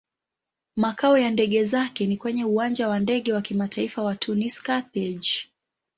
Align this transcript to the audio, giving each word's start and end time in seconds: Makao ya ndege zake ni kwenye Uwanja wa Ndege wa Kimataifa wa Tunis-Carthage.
Makao 0.75 1.17
ya 1.17 1.29
ndege 1.31 1.63
zake 1.63 2.05
ni 2.05 2.17
kwenye 2.17 2.45
Uwanja 2.45 2.87
wa 2.87 2.99
Ndege 2.99 3.33
wa 3.33 3.41
Kimataifa 3.41 4.03
wa 4.03 4.15
Tunis-Carthage. 4.15 5.29